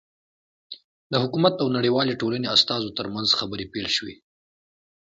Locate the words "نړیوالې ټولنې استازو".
1.77-2.95